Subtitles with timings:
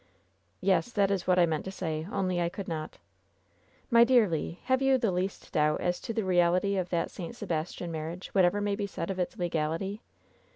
[0.61, 2.97] "Yes, that is what I meant to say— only I could not.'*
[3.91, 7.35] "My dear Le, have you the least doubt as to the reality of that St.
[7.35, 10.01] Sebastian marriage, whatever may be said of its legality?"